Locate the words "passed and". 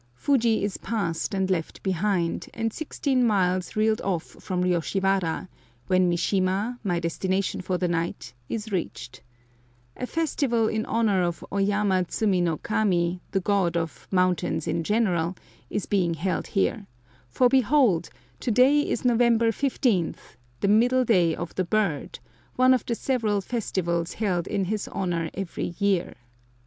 0.77-1.47